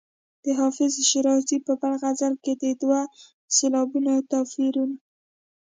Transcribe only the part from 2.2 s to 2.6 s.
کې